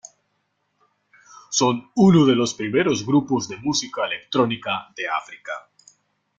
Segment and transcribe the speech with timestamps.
[1.51, 5.69] Son uno de los primeros grupos de música electrónica de África.